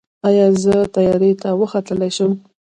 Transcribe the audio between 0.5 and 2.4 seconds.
زه طیارې ته وختلی شم؟